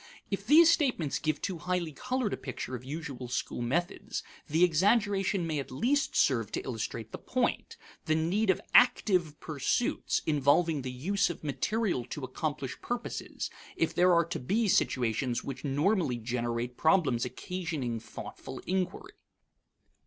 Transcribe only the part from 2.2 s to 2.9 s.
a picture of